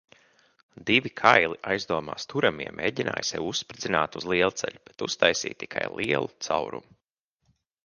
[0.85, 6.99] Divi kaili aizdomās turamie mēģināja sevi uzspridzināt uz lielceļa, bet uztaisīja tikai lielu caurumu.